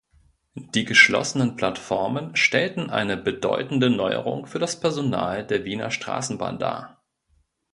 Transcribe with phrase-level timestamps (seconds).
[0.55, 7.03] Die geschlossenen Plattformen stellten eine bedeutende Neuerung für das Personal der Wiener Straßenbahn dar.